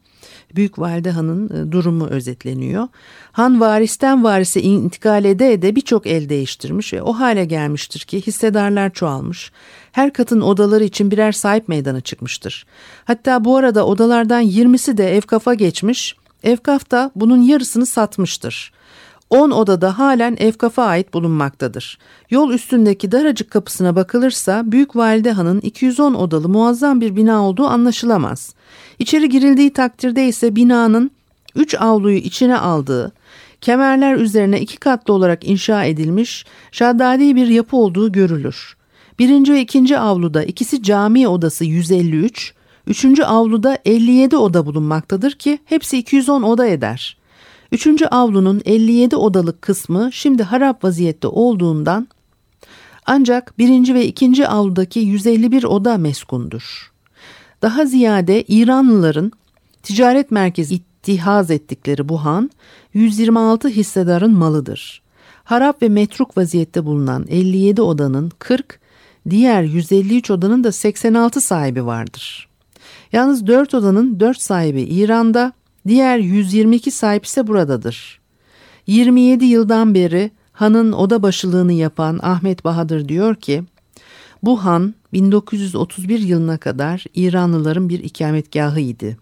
Büyük 0.55 0.78
Valide 0.78 1.11
Han'ın 1.11 1.69
e, 1.69 1.73
durumu 1.73 2.07
özetleniyor. 2.07 2.88
Han 3.33 3.61
varisten 3.61 4.25
varise 4.25 4.62
intikal 4.62 5.25
ede 5.25 5.52
ede 5.52 5.76
birçok 5.76 6.07
el 6.07 6.28
değiştirmiş 6.28 6.93
ve 6.93 7.02
o 7.02 7.12
hale 7.12 7.45
gelmiştir 7.45 8.00
ki 8.00 8.26
hissedarlar 8.26 8.90
çoğalmış. 8.93 9.52
Her 9.93 10.12
katın 10.12 10.40
odaları 10.40 10.85
için 10.85 11.11
birer 11.11 11.33
sahip 11.33 11.69
meydana 11.69 12.00
çıkmıştır. 12.00 12.67
Hatta 13.05 13.45
bu 13.45 13.57
arada 13.57 13.87
odalardan 13.87 14.45
20'si 14.45 14.97
de 14.97 15.17
Evkaf'a 15.17 15.55
geçmiş, 15.55 16.17
Evkaf 16.43 16.90
da 16.90 17.11
bunun 17.17 17.43
yarısını 17.43 17.87
satmıştır. 17.87 18.73
10 19.31 19.51
odada 19.51 19.99
halen 19.99 20.37
Evkaf'a 20.41 20.85
ait 20.85 21.15
bulunmaktadır. 21.15 21.99
Yol 22.31 22.51
üstündeki 22.51 23.13
daracık 23.13 23.51
kapısına 23.51 23.97
bakılırsa 23.97 24.63
Büyük 24.67 24.97
Valide 24.97 25.33
Han'ın 25.33 25.61
210 25.61 26.15
odalı 26.15 26.49
muazzam 26.49 27.01
bir 27.01 27.17
bina 27.17 27.49
olduğu 27.49 27.67
anlaşılamaz. 27.67 28.55
İçeri 28.99 29.29
girildiği 29.29 29.73
takdirde 29.73 30.29
ise 30.29 30.57
binanın 30.57 31.11
3 31.57 31.75
avluyu 31.75 32.17
içine 32.17 32.59
aldığı, 32.59 33.13
kemerler 33.61 34.17
üzerine 34.17 34.61
iki 34.61 34.77
katlı 34.77 35.15
olarak 35.15 35.49
inşa 35.49 35.85
edilmiş 35.85 36.47
şaddadi 36.73 37.37
bir 37.37 37.47
yapı 37.47 37.77
olduğu 37.77 38.13
görülür. 38.13 38.77
Birinci 39.19 39.53
ve 39.53 39.61
ikinci 39.61 39.99
avluda 39.99 40.45
ikisi 40.45 40.83
cami 40.83 41.29
odası 41.29 41.65
153, 41.65 42.55
üçüncü 42.87 43.23
avluda 43.23 43.79
57 43.85 44.37
oda 44.37 44.67
bulunmaktadır 44.67 45.33
ki 45.33 45.59
hepsi 45.64 45.99
210 45.99 46.43
oda 46.43 46.67
eder. 46.67 47.17
Üçüncü 47.72 48.07
avlunun 48.07 48.62
57 48.64 49.16
odalık 49.16 49.62
kısmı 49.62 50.11
şimdi 50.12 50.42
harap 50.42 50.85
vaziyette 50.85 51.28
olduğundan 51.28 52.09
ancak 53.07 53.59
birinci 53.59 53.94
ve 53.94 54.07
ikinci 54.07 54.48
avludaki 54.48 55.00
151 55.00 55.64
oda 55.64 55.98
meskundur. 55.98 56.92
Daha 57.62 57.87
ziyade 57.87 58.42
İranlıların 58.42 59.33
ticaret 59.83 60.31
merkezi 60.31 60.74
ittihaz 60.74 61.50
ettikleri 61.50 62.09
bu 62.09 62.24
han 62.24 62.50
126 62.94 63.68
hissedarın 63.68 64.33
malıdır. 64.33 65.02
Harap 65.44 65.83
ve 65.83 65.88
metruk 65.88 66.37
vaziyette 66.37 66.85
bulunan 66.85 67.26
57 67.28 67.83
odanın 67.83 68.33
40, 68.38 68.81
diğer 69.31 69.62
153 69.62 70.31
odanın 70.31 70.64
da 70.64 70.72
86 70.72 71.40
sahibi 71.40 71.87
vardır. 71.87 72.48
Yalnız 73.12 73.46
4 73.46 73.74
odanın 73.74 74.20
4 74.20 74.40
sahibi 74.40 74.83
İran'da, 74.83 75.52
diğer 75.88 76.18
122 76.18 76.90
sahip 76.90 77.27
ise 77.27 77.46
buradadır. 77.46 78.20
27 78.87 79.44
yıldan 79.44 79.94
beri 79.94 80.31
hanın 80.53 80.92
oda 80.92 81.22
başılığını 81.22 81.72
yapan 81.72 82.20
Ahmet 82.22 82.64
Bahadır 82.64 83.09
diyor 83.09 83.35
ki, 83.35 83.64
bu 84.42 84.64
han 84.64 84.94
1931 85.12 86.18
yılına 86.18 86.59
kadar 86.59 87.05
İranlıların 87.14 87.88
bir 87.88 88.05
ikametgahı 88.05 88.81
idi. 88.81 89.18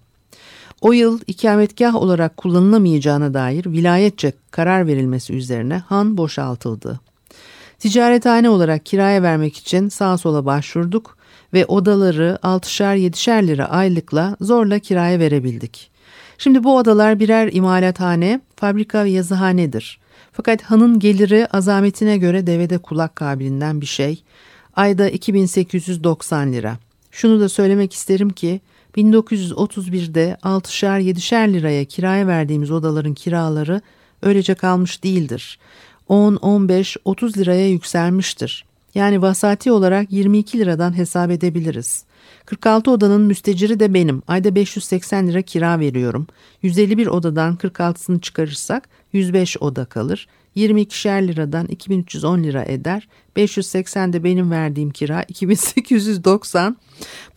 O 0.80 0.92
yıl 0.92 1.20
ikametgah 1.26 1.94
olarak 1.94 2.36
kullanılamayacağına 2.36 3.34
dair 3.34 3.66
vilayetçe 3.66 4.32
karar 4.50 4.86
verilmesi 4.86 5.32
üzerine 5.32 5.78
han 5.78 6.16
boşaltıldı. 6.16 7.00
Ticarethane 7.78 8.50
olarak 8.50 8.86
kiraya 8.86 9.22
vermek 9.22 9.56
için 9.56 9.88
sağa 9.88 10.18
sola 10.18 10.46
başvurduk 10.46 11.16
ve 11.52 11.66
odaları 11.66 12.38
6'şer 12.42 12.96
7'şer 12.96 13.46
lira 13.46 13.70
aylıkla 13.70 14.36
zorla 14.40 14.78
kiraya 14.78 15.18
verebildik. 15.18 15.95
Şimdi 16.38 16.64
bu 16.64 16.76
odalar 16.76 17.20
birer 17.20 17.52
imalathane, 17.52 18.40
fabrika 18.56 19.04
ve 19.04 19.10
yazıhanedir. 19.10 19.98
Fakat 20.32 20.62
hanın 20.62 20.98
geliri 20.98 21.46
azametine 21.46 22.18
göre 22.18 22.46
devede 22.46 22.78
kulak 22.78 23.16
kabilinden 23.16 23.80
bir 23.80 23.86
şey. 23.86 24.22
Ayda 24.76 25.08
2890 25.08 26.52
lira. 26.52 26.78
Şunu 27.10 27.40
da 27.40 27.48
söylemek 27.48 27.92
isterim 27.92 28.30
ki 28.30 28.60
1931'de 28.96 30.36
6'şer 30.42 31.00
7'şer 31.00 31.52
liraya 31.52 31.84
kiraya 31.84 32.26
verdiğimiz 32.26 32.70
odaların 32.70 33.14
kiraları 33.14 33.80
öylece 34.22 34.54
kalmış 34.54 35.04
değildir. 35.04 35.58
10, 36.08 36.36
15, 36.36 36.96
30 37.04 37.38
liraya 37.38 37.68
yükselmiştir. 37.68 38.64
Yani 38.94 39.22
vasati 39.22 39.72
olarak 39.72 40.12
22 40.12 40.58
liradan 40.58 40.96
hesap 40.96 41.30
edebiliriz. 41.30 42.04
46 42.46 42.90
odanın 42.90 43.22
müsteciri 43.22 43.80
de 43.80 43.94
benim. 43.94 44.22
Ayda 44.26 44.54
580 44.54 45.28
lira 45.28 45.42
kira 45.42 45.80
veriyorum. 45.80 46.26
151 46.62 47.06
odadan 47.06 47.56
46'sını 47.56 48.20
çıkarırsak 48.20 48.88
105 49.12 49.56
oda 49.60 49.84
kalır. 49.84 50.28
22'şer 50.56 51.28
liradan 51.28 51.66
2310 51.66 52.42
lira 52.42 52.64
eder. 52.64 53.08
580 53.36 54.12
de 54.12 54.24
benim 54.24 54.50
verdiğim 54.50 54.90
kira 54.90 55.22
2890. 55.22 56.76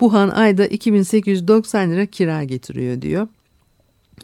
Buhan 0.00 0.28
ayda 0.28 0.66
2890 0.66 1.90
lira 1.90 2.06
kira 2.06 2.44
getiriyor 2.44 3.02
diyor. 3.02 3.28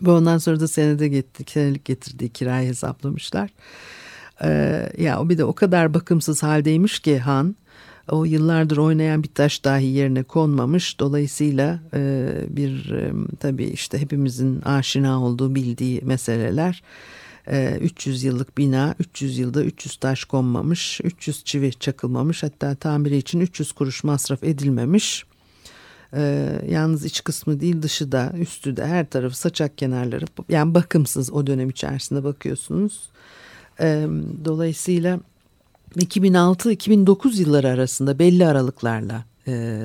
Ve 0.02 0.10
ondan 0.10 0.38
sonra 0.38 0.60
da 0.60 0.68
senede 0.68 1.08
getirdi, 1.08 1.50
senelik 1.50 1.84
getirdiği 1.84 2.28
kirayı 2.28 2.68
hesaplamışlar. 2.68 3.50
Ee, 4.42 4.92
ya 4.98 5.20
o 5.20 5.28
bir 5.28 5.38
de 5.38 5.44
o 5.44 5.52
kadar 5.52 5.94
bakımsız 5.94 6.42
haldeymiş 6.42 7.00
ki 7.00 7.18
Han 7.18 7.56
o 8.08 8.24
yıllardır 8.24 8.76
oynayan 8.76 9.22
bir 9.22 9.28
taş 9.28 9.64
dahi 9.64 9.86
yerine 9.86 10.22
konmamış. 10.22 11.00
Dolayısıyla 11.00 11.80
e, 11.94 12.30
bir 12.48 12.90
e, 12.90 13.12
tabii 13.40 13.64
işte 13.64 13.98
hepimizin 13.98 14.60
aşina 14.60 15.22
olduğu 15.22 15.54
bildiği 15.54 16.00
meseleler. 16.02 16.82
300 17.80 18.24
e, 18.24 18.26
yıllık 18.26 18.58
bina 18.58 18.94
300 18.98 19.38
yılda 19.38 19.64
300 19.64 19.96
taş 19.96 20.24
konmamış 20.24 21.00
300 21.04 21.44
çivi 21.44 21.72
çakılmamış 21.72 22.42
hatta 22.42 22.74
tamiri 22.74 23.16
için 23.16 23.40
300 23.40 23.72
kuruş 23.72 24.04
masraf 24.04 24.44
edilmemiş 24.44 25.24
ee, 26.14 26.62
yalnız 26.68 27.04
iç 27.04 27.24
kısmı 27.24 27.60
değil 27.60 27.82
dışı 27.82 28.12
da 28.12 28.32
üstü 28.38 28.76
de 28.76 28.86
her 28.86 29.10
tarafı 29.10 29.38
saçak 29.38 29.78
kenarları 29.78 30.24
yani 30.48 30.74
bakımsız 30.74 31.32
o 31.32 31.46
dönem 31.46 31.70
içerisinde 31.70 32.24
bakıyorsunuz 32.24 33.08
ee, 33.80 34.06
dolayısıyla 34.44 35.20
2006-2009 35.96 37.40
yılları 37.40 37.68
arasında 37.68 38.18
belli 38.18 38.46
aralıklarla 38.46 39.24
e, 39.48 39.80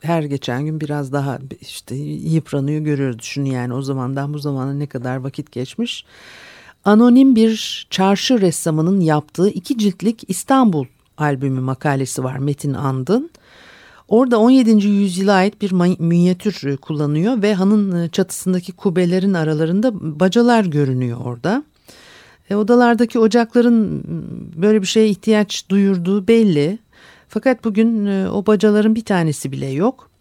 her 0.00 0.22
geçen 0.22 0.64
gün 0.64 0.80
biraz 0.80 1.12
daha 1.12 1.38
işte 1.60 1.94
yıpranıyor 1.94 2.80
görüyoruz. 2.80 3.18
Düşünün 3.18 3.50
yani 3.50 3.74
o 3.74 3.82
zamandan 3.82 4.34
bu 4.34 4.38
zamana 4.38 4.72
ne 4.72 4.86
kadar 4.86 5.16
vakit 5.16 5.52
geçmiş. 5.52 6.04
Anonim 6.84 7.36
bir 7.36 7.86
çarşı 7.90 8.40
ressamının 8.40 9.00
yaptığı 9.00 9.48
iki 9.48 9.78
ciltlik 9.78 10.24
İstanbul 10.28 10.86
albümü 11.18 11.60
makalesi 11.60 12.24
var 12.24 12.38
Metin 12.38 12.74
Andın. 12.74 13.30
Orada 14.08 14.38
17. 14.38 14.86
yüzyıla 14.86 15.32
ait 15.32 15.62
bir 15.62 15.72
minyatür 16.00 16.76
kullanıyor 16.76 17.42
ve 17.42 17.54
hanın 17.54 18.08
çatısındaki 18.08 18.72
kubelerin 18.72 19.34
aralarında 19.34 20.20
bacalar 20.20 20.64
görünüyor 20.64 21.18
orada. 21.24 21.64
E, 22.50 22.54
odalardaki 22.54 23.18
ocakların 23.18 24.02
böyle 24.56 24.82
bir 24.82 24.86
şeye 24.86 25.08
ihtiyaç 25.08 25.68
duyurduğu 25.68 26.28
belli. 26.28 26.78
Fakat 27.28 27.64
bugün 27.64 28.06
e, 28.06 28.30
o 28.30 28.46
bacaların 28.46 28.94
bir 28.94 29.04
tanesi 29.04 29.52
bile 29.52 29.66
yok. 29.66 30.12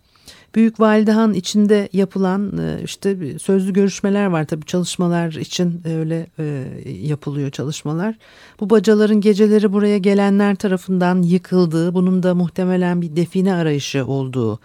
Büyük 0.56 0.80
Validehan 0.80 1.34
içinde 1.34 1.90
yapılan 1.94 2.58
e, 2.58 2.84
işte 2.84 3.40
sözlü 3.40 3.74
görüşmeler 3.74 4.26
var 4.26 4.46
tabii 4.46 4.66
çalışmalar 4.66 5.32
için 5.32 5.82
öyle 5.86 6.28
e, 6.40 6.66
yapılıyor 7.02 7.52
çalışmalar. 7.52 8.16
Bu 8.60 8.70
bacaların 8.70 9.22
geceleri 9.22 9.74
buraya 9.74 9.98
gelenler 9.98 10.56
tarafından 10.56 11.22
yıkıldığı, 11.22 11.94
bunun 11.94 12.24
da 12.24 12.36
muhtemelen 12.36 13.02
bir 13.02 13.16
define 13.16 13.54
arayışı 13.54 14.06
olduğu 14.06 14.60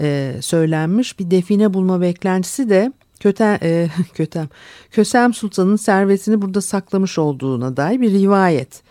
e, 0.00 0.36
söylenmiş. 0.40 1.18
Bir 1.18 1.30
define 1.30 1.74
bulma 1.74 2.00
beklentisi 2.00 2.70
de 2.70 2.92
Kötem, 3.22 3.58
e, 3.62 3.88
Kötem, 4.14 4.48
Kösem 4.90 5.34
Sultan'ın 5.34 5.76
servetini 5.76 6.42
burada 6.42 6.60
saklamış 6.60 7.18
olduğuna 7.18 7.76
dair 7.76 8.00
bir 8.00 8.12
rivayet. 8.12 8.82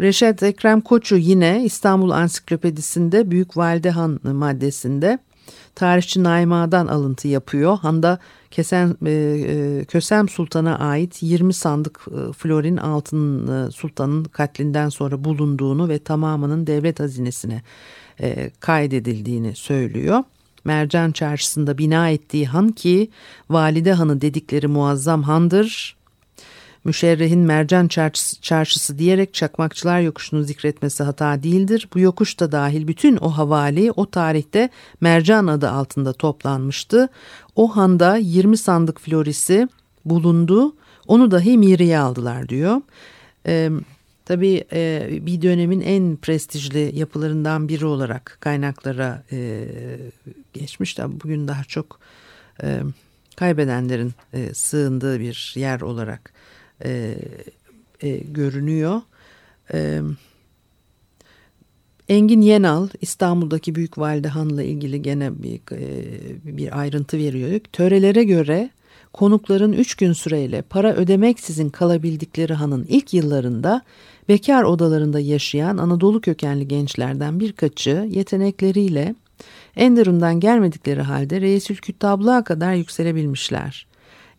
Reşat 0.00 0.42
Ekrem 0.42 0.80
Koçu 0.80 1.16
yine 1.16 1.64
İstanbul 1.64 2.10
Ansiklopedisinde 2.10 3.30
Büyük 3.30 3.56
Validehan 3.56 4.20
maddesinde 4.22 5.18
tarihçi 5.74 6.22
Naima'dan 6.22 6.86
alıntı 6.86 7.28
yapıyor. 7.28 7.78
Handa 7.78 8.18
Kesen, 8.50 8.96
e, 9.06 9.10
e, 9.10 9.84
Kösem 9.84 10.28
Sultan'a 10.28 10.78
ait 10.78 11.22
20 11.22 11.54
sandık 11.54 12.00
e, 12.08 12.32
florin 12.32 12.76
altın 12.76 13.46
e, 13.46 13.70
sultanın 13.70 14.24
katlinden 14.24 14.88
sonra 14.88 15.24
bulunduğunu 15.24 15.88
ve 15.88 15.98
tamamının 15.98 16.66
devlet 16.66 17.00
hazinesine 17.00 17.62
e, 18.20 18.50
kaydedildiğini 18.60 19.56
söylüyor. 19.56 20.22
Mercan 20.64 21.12
Çarşısı'nda 21.12 21.78
bina 21.78 22.10
ettiği 22.10 22.46
han 22.46 22.68
ki 22.68 23.10
Valide 23.50 23.92
Hanı 23.92 24.20
dedikleri 24.20 24.66
muazzam 24.66 25.22
handır. 25.22 25.96
Müşerrehin 26.84 27.40
Mercan 27.40 27.88
Çarşısı, 27.88 28.40
Çarşısı 28.40 28.98
diyerek 28.98 29.34
Çakmakçılar 29.34 30.00
Yokuşu'nu 30.00 30.42
zikretmesi 30.42 31.02
hata 31.02 31.42
değildir. 31.42 31.88
Bu 31.94 31.98
yokuş 31.98 32.40
da 32.40 32.52
dahil 32.52 32.88
bütün 32.88 33.16
o 33.16 33.28
havali 33.28 33.92
o 33.92 34.10
tarihte 34.10 34.70
Mercan 35.00 35.46
adı 35.46 35.70
altında 35.70 36.12
toplanmıştı. 36.12 37.08
O 37.56 37.76
handa 37.76 38.16
20 38.16 38.56
sandık 38.56 39.00
florisi 39.00 39.68
bulundu. 40.04 40.76
Onu 41.08 41.30
dahi 41.30 41.58
miriye 41.58 41.98
aldılar 41.98 42.48
diyor. 42.48 42.80
Ee, 43.46 43.70
Tabii 44.24 44.64
e, 44.72 45.08
bir 45.26 45.42
dönemin 45.42 45.80
en 45.80 46.16
prestijli 46.16 46.98
yapılarından 46.98 47.68
biri 47.68 47.86
olarak 47.86 48.36
kaynaklara 48.40 49.22
e, 49.32 49.66
geçmiş. 50.52 50.94
Tabii 50.94 51.20
bugün 51.20 51.48
daha 51.48 51.64
çok 51.64 52.00
e, 52.62 52.80
kaybedenlerin 53.36 54.12
e, 54.32 54.54
sığındığı 54.54 55.20
bir 55.20 55.54
yer 55.56 55.80
olarak 55.80 56.32
e, 56.84 57.14
e, 58.00 58.16
görünüyor. 58.16 59.00
E, 59.74 60.00
Engin 62.08 62.42
Yenal 62.42 62.88
İstanbul'daki 63.00 63.74
Büyük 63.74 63.98
Valide 63.98 64.28
Han'la 64.28 64.62
ilgili 64.62 65.02
gene 65.02 65.42
bir, 65.42 65.60
e, 65.72 66.56
bir 66.56 66.80
ayrıntı 66.80 67.18
veriyor. 67.18 67.60
Törelere 67.72 68.24
göre 68.24 68.70
konukların 69.12 69.72
üç 69.72 69.94
gün 69.94 70.12
süreyle 70.12 70.62
para 70.62 70.94
ödemeksizin 70.94 71.70
kalabildikleri 71.70 72.54
hanın 72.54 72.86
ilk 72.88 73.14
yıllarında 73.14 73.82
bekar 74.28 74.62
odalarında 74.62 75.20
yaşayan 75.20 75.76
Anadolu 75.76 76.20
kökenli 76.20 76.68
gençlerden 76.68 77.40
birkaçı 77.40 78.08
yetenekleriyle 78.10 79.14
Enderun'dan 79.76 80.40
gelmedikleri 80.40 81.02
halde 81.02 81.40
Reisül 81.40 81.76
Küttablığa 81.76 82.44
kadar 82.44 82.74
yükselebilmişler. 82.74 83.86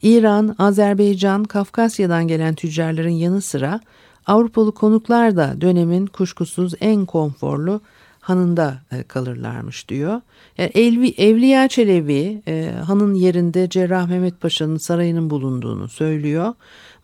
İran, 0.02 0.56
Azerbaycan, 0.60 1.44
Kafkasya'dan 1.44 2.28
gelen 2.28 2.56
tüccarların 2.56 3.10
yanı 3.10 3.42
sıra 3.42 3.80
Avrupalı 4.28 4.72
konuklar 4.72 5.36
da 5.36 5.62
dönemin 5.62 6.06
kuşkusuz 6.06 6.74
en 6.82 7.06
konforlu 7.06 7.82
hanında 8.20 8.82
e, 8.92 9.04
kalırlarmış 9.04 9.90
diyor. 9.90 10.22
Yani 10.58 10.72
Elvi, 10.74 11.14
Evliya 11.18 11.68
Çelebi 11.68 12.42
e, 12.48 12.72
hanın 12.86 13.14
yerinde 13.14 13.70
Cerrah 13.70 14.08
Mehmet 14.08 14.42
Paşa'nın 14.42 14.78
sarayının 14.78 15.30
bulunduğunu 15.30 15.90
söylüyor. 15.90 16.54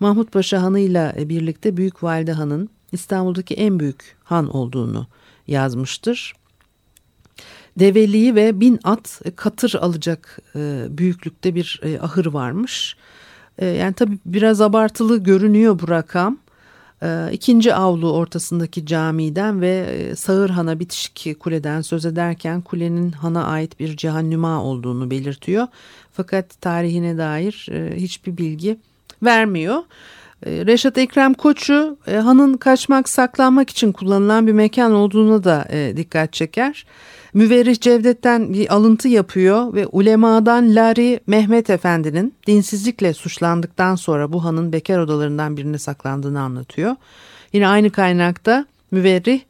Mahmut 0.01 0.31
Paşa 0.31 0.61
hanıyla 0.61 1.13
birlikte 1.17 1.77
Büyük 1.77 2.03
Valide 2.03 2.31
Han'ın 2.31 2.69
İstanbul'daki 2.91 3.53
en 3.53 3.79
büyük 3.79 4.17
han 4.23 4.55
olduğunu 4.55 5.07
yazmıştır. 5.47 6.33
Develiği 7.79 8.35
ve 8.35 8.59
bin 8.59 8.79
at 8.83 9.21
katır 9.35 9.75
alacak 9.81 10.39
e, 10.55 10.85
büyüklükte 10.89 11.55
bir 11.55 11.81
e, 11.83 11.99
ahır 11.99 12.25
varmış. 12.25 12.95
E, 13.57 13.65
yani 13.65 13.93
tabii 13.93 14.17
biraz 14.25 14.61
abartılı 14.61 15.23
görünüyor 15.23 15.79
bu 15.79 15.89
rakam. 15.89 16.37
E, 17.03 17.29
ikinci 17.31 17.73
avlu 17.73 18.13
ortasındaki 18.13 18.85
camiden 18.85 19.61
ve 19.61 19.77
e, 19.77 20.15
Sağır 20.15 20.49
Han'a 20.49 20.79
bitişik 20.79 21.39
kuleden 21.39 21.81
söz 21.81 22.05
ederken 22.05 22.61
kulenin 22.61 23.11
hana 23.11 23.45
ait 23.45 23.79
bir 23.79 23.97
cehennüma 23.97 24.63
olduğunu 24.63 25.11
belirtiyor. 25.11 25.67
Fakat 26.11 26.61
tarihine 26.61 27.17
dair 27.17 27.67
e, 27.71 27.95
hiçbir 27.95 28.37
bilgi 28.37 28.77
vermiyor. 29.23 29.83
E, 30.45 30.65
Reşat 30.65 30.97
Ekrem 30.97 31.33
Koçu 31.33 31.97
e, 32.07 32.15
hanın 32.15 32.57
kaçmak 32.57 33.09
saklanmak 33.09 33.69
için 33.69 33.91
kullanılan 33.91 34.47
bir 34.47 34.51
mekan 34.51 34.91
olduğuna 34.91 35.43
da 35.43 35.65
e, 35.69 35.97
dikkat 35.97 36.33
çeker. 36.33 36.85
Müverrih 37.33 37.79
Cevdet'ten 37.79 38.53
bir 38.53 38.73
alıntı 38.73 39.07
yapıyor 39.07 39.73
ve 39.73 39.87
ulemadan 39.87 40.75
Lari 40.75 41.19
Mehmet 41.27 41.69
Efendi'nin 41.69 42.33
dinsizlikle 42.47 43.13
suçlandıktan 43.13 43.95
sonra 43.95 44.33
bu 44.33 44.43
hanın 44.43 44.73
bekar 44.73 44.99
odalarından 44.99 45.57
birine 45.57 45.77
saklandığını 45.77 46.41
anlatıyor. 46.41 46.95
Yine 47.53 47.67
aynı 47.67 47.89
kaynakta 47.89 48.65
müverrih 48.91 49.41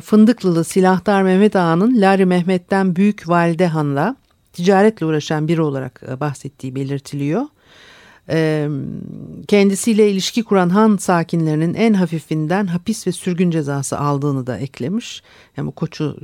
Fındıklılı 0.00 0.64
silahdar 0.64 1.22
Mehmet 1.22 1.56
Ağa'nın 1.56 2.00
Lari 2.00 2.26
Mehmet'ten 2.26 2.96
Büyük 2.96 3.28
Valide 3.28 3.66
Han'la 3.66 4.16
ticaretle 4.52 5.06
uğraşan 5.06 5.48
biri 5.48 5.62
olarak 5.62 6.20
bahsettiği 6.20 6.74
belirtiliyor 6.74 7.46
kendisiyle 9.48 10.10
ilişki 10.10 10.44
kuran 10.44 10.68
Han 10.68 10.96
sakinlerinin 10.96 11.74
en 11.74 11.94
hafifinden 11.94 12.66
hapis 12.66 13.06
ve 13.06 13.12
sürgün 13.12 13.50
cezası 13.50 13.98
aldığını 13.98 14.46
da 14.46 14.58
eklemiş. 14.58 15.22
Yani 15.56 15.66
bu 15.66 15.72
koçu 15.72 16.16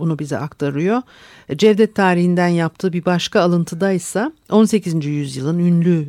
bunu 0.00 0.18
bize 0.18 0.38
aktarıyor. 0.38 1.02
Cevdet 1.56 1.94
tarihinden 1.94 2.48
yaptığı 2.48 2.92
bir 2.92 3.04
başka 3.04 3.40
alıntıda 3.40 3.92
ise 3.92 4.32
18. 4.50 5.06
yüzyılın 5.06 5.58
ünlü 5.58 6.06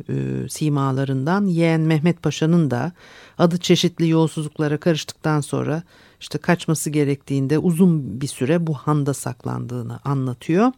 simalarından 0.48 1.46
yeğen 1.46 1.80
Mehmet 1.80 2.22
Paşa'nın 2.22 2.70
da 2.70 2.92
adı 3.38 3.58
çeşitli 3.58 4.08
yolsuzluklara 4.08 4.76
karıştıktan 4.76 5.40
sonra 5.40 5.82
işte 6.20 6.38
kaçması 6.38 6.90
gerektiğinde 6.90 7.58
uzun 7.58 8.20
bir 8.20 8.26
süre 8.26 8.66
bu 8.66 8.74
handa 8.74 9.14
saklandığını 9.14 10.00
anlatıyor. 10.04 10.72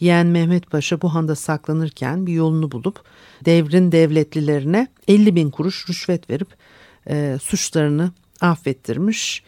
Yeğen 0.00 0.26
Mehmet 0.26 0.70
Paşa 0.70 1.02
bu 1.02 1.14
handa 1.14 1.34
saklanırken 1.34 2.26
bir 2.26 2.32
yolunu 2.32 2.72
bulup 2.72 3.04
devrin 3.44 3.92
devletlilerine 3.92 4.88
50 5.08 5.36
bin 5.36 5.50
kuruş 5.50 5.88
rüşvet 5.88 6.30
verip 6.30 6.48
e, 7.08 7.38
suçlarını 7.42 8.12
affettirmiş 8.40 9.42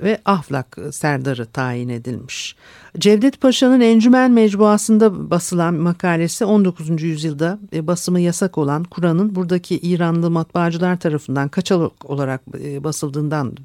ve 0.00 0.18
Aflak 0.24 0.78
Serdarı 0.92 1.46
tayin 1.46 1.88
edilmiş. 1.88 2.56
Cevdet 2.98 3.40
Paşa'nın 3.40 3.80
Encümen 3.80 4.30
Mecbuası'nda 4.30 5.30
basılan 5.30 5.74
makalesi 5.74 6.44
19. 6.44 7.02
yüzyılda 7.02 7.58
e, 7.72 7.86
basımı 7.86 8.20
yasak 8.20 8.58
olan 8.58 8.84
Kur'an'ın 8.84 9.34
buradaki 9.34 9.78
İranlı 9.78 10.30
matbaacılar 10.30 11.00
tarafından 11.00 11.48
kaçalık 11.48 12.10
olarak 12.10 12.40
e, 12.64 12.84
basıldığından 12.84 13.56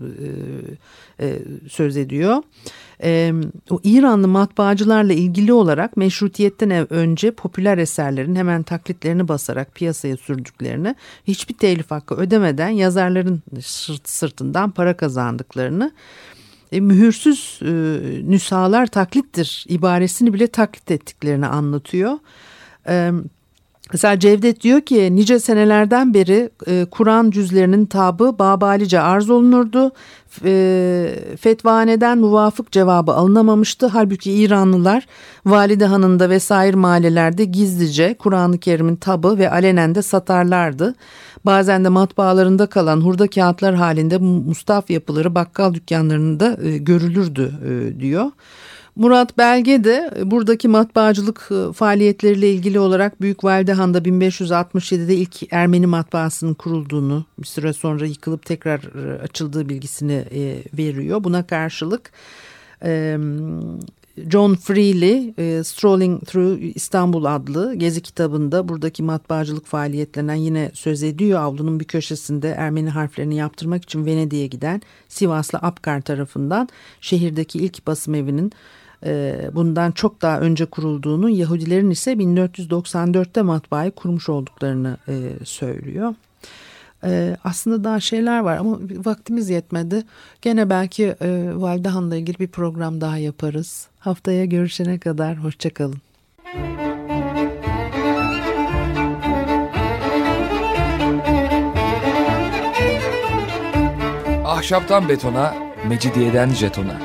e, 1.19 1.39
söz 1.69 1.97
ediyor 1.97 2.43
o 3.69 3.80
İranlı 3.84 4.28
matbaacılarla 4.28 5.13
ilgili 5.13 5.54
olarak 5.54 5.97
meşrutiyetten 5.97 6.93
önce 6.93 7.32
popüler 7.32 7.78
eserlerin 7.78 8.36
hemen 8.36 8.63
taklitlerini 8.63 9.28
basarak 9.28 9.75
piyasaya 9.75 10.17
sürdüklerini 10.17 10.95
hiçbir 11.28 11.54
telif 11.54 11.91
hakkı 11.91 12.15
ödemeden 12.15 12.69
yazarların 12.69 13.41
sırt, 13.62 14.10
sırtından 14.10 14.71
para 14.71 14.97
kazandıklarını 14.97 15.55
e, 16.72 16.82
mühürsüz 16.82 17.60
e, 17.62 17.68
nüshalar 18.32 18.88
taklittir 18.88 19.65
ibaresini 19.68 20.34
bile 20.34 20.48
taklit 20.48 20.91
ettiklerini 20.91 21.48
anlatıyor. 21.48 22.18
E, 22.88 23.12
Mesela 23.93 24.19
Cevdet 24.19 24.62
diyor 24.62 24.82
ki 24.82 25.15
nice 25.15 25.39
senelerden 25.39 26.13
beri 26.13 26.50
e, 26.67 26.86
Kur'an 26.91 27.32
cüzlerinin 27.32 27.86
tabı 27.86 28.39
Babalice 28.39 29.00
arz 29.00 29.30
olunurdu. 29.30 29.91
E, 30.45 31.15
fetvaneden 31.39 32.17
muvafık 32.17 32.71
cevabı 32.71 33.13
alınamamıştı. 33.13 33.88
Halbuki 33.88 34.32
İranlılar 34.32 35.08
Valide 35.45 35.86
Hanı'nda 35.86 36.30
vesaire 36.30 36.76
mahallelerde 36.76 37.45
gizlice 37.45 38.15
Kur'an-ı 38.19 38.58
Kerim'in 38.58 38.95
tabı 38.95 39.38
ve 39.38 39.52
alenen 39.52 39.95
de 39.95 40.02
satarlardı. 40.02 40.95
Bazen 41.45 41.84
de 41.84 41.89
matbaalarında 41.89 42.67
kalan 42.67 43.02
hurda 43.02 43.28
kağıtlar 43.28 43.76
halinde 43.76 44.17
mustaf 44.17 44.89
yapıları 44.89 45.36
bakkal 45.36 45.74
dükkanlarında 45.74 46.58
e, 46.63 46.78
görülürdü 46.78 47.52
e, 47.69 48.00
diyor. 48.00 48.32
Murat 48.95 49.38
Belge 49.38 49.84
de 49.84 50.12
e, 50.17 50.31
buradaki 50.31 50.67
matbaacılık 50.67 51.49
e, 51.51 51.73
faaliyetleriyle 51.73 52.51
ilgili 52.51 52.79
olarak 52.79 53.21
Büyük 53.21 53.43
Validehan'da 53.43 53.99
1567'de 53.99 55.15
ilk 55.15 55.53
Ermeni 55.53 55.88
matbaasının 55.88 56.53
kurulduğunu 56.53 57.25
bir 57.39 57.47
süre 57.47 57.73
sonra 57.73 58.05
yıkılıp 58.05 58.45
tekrar 58.45 58.79
e, 58.79 59.21
açıldığı 59.21 59.69
bilgisini 59.69 60.25
veriyor. 60.77 61.23
Buna 61.23 61.47
karşılık 61.47 62.12
John 64.29 64.55
Freely 64.55 65.34
Strolling 65.63 66.25
Through 66.25 66.75
İstanbul 66.75 67.25
adlı 67.25 67.75
gezi 67.75 68.01
kitabında 68.01 68.69
buradaki 68.69 69.03
matbaacılık 69.03 69.65
faaliyetlerinden 69.65 70.36
yine 70.36 70.71
söz 70.73 71.03
ediyor. 71.03 71.39
Avlunun 71.39 71.79
bir 71.79 71.86
köşesinde 71.86 72.49
Ermeni 72.49 72.89
harflerini 72.89 73.36
yaptırmak 73.36 73.84
için 73.84 74.05
Venedik'e 74.05 74.47
giden 74.47 74.81
Sivaslı 75.08 75.60
Apkar 75.60 76.01
tarafından 76.01 76.69
şehirdeki 77.01 77.60
ilk 77.60 77.88
basım 77.88 78.15
evinin 78.15 78.51
bundan 79.54 79.91
çok 79.91 80.22
daha 80.22 80.39
önce 80.39 80.65
kurulduğunu 80.65 81.30
Yahudilerin 81.30 81.89
ise 81.89 82.13
1494'te 82.13 83.41
matbaayı 83.41 83.91
kurmuş 83.91 84.30
olduklarını 84.30 84.98
e, 85.08 85.46
söylüyor. 85.46 86.13
Ee, 87.06 87.38
aslında 87.44 87.84
daha 87.84 88.00
şeyler 88.00 88.39
var 88.39 88.58
ama 88.58 88.78
vaktimiz 89.06 89.50
yetmedi. 89.50 90.04
Gene 90.41 90.70
belki 90.70 91.04
e, 91.04 91.50
Valide 91.56 92.18
ilgili 92.18 92.39
bir 92.39 92.48
program 92.48 93.02
daha 93.02 93.18
yaparız. 93.18 93.88
Haftaya 94.00 94.46
görüşene 94.46 95.00
kadar 95.00 95.38
hoşçakalın. 95.38 96.02
Ahşaptan 104.46 105.10
betona, 105.10 105.56
mecidiyeden 105.89 106.50
jetona. 106.50 107.05